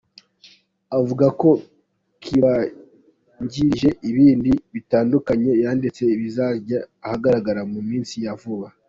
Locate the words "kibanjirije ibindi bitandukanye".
2.23-5.51